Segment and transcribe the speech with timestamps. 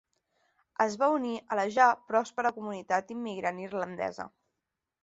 [0.85, 4.33] Es van unir a la ja pròspera comunitat immigrant irlandesa.